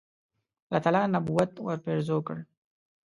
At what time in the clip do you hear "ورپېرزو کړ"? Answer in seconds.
1.65-2.37